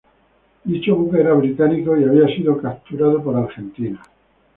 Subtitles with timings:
[0.63, 4.01] Dicho buque era británico y había sido capturado por Argentina.